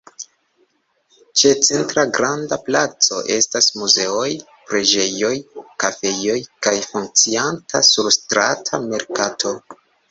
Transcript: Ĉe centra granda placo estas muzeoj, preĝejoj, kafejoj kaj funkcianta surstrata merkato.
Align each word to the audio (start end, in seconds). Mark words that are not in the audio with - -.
Ĉe 1.41 1.51
centra 1.67 2.05
granda 2.19 2.59
placo 2.71 3.19
estas 3.37 3.69
muzeoj, 3.83 4.27
preĝejoj, 4.71 5.33
kafejoj 5.85 6.41
kaj 6.69 6.77
funkcianta 6.91 7.87
surstrata 7.95 8.87
merkato. 8.93 9.57